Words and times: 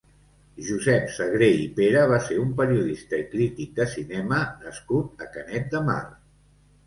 Josep 0.67 1.11
Sagré 1.17 1.49
i 1.63 1.65
Pera 1.79 2.05
va 2.11 2.17
ser 2.29 2.37
un 2.45 2.55
periodista 2.61 3.19
i 3.23 3.27
crític 3.35 3.77
de 3.81 3.87
cinema 3.93 4.39
nascut 4.65 5.21
a 5.27 5.31
Canet 5.37 5.69
de 5.75 5.83
Mar. 5.91 6.01